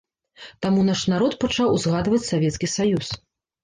[0.65, 3.17] Таму наш народ пачаў узгадваць савецкі саюз.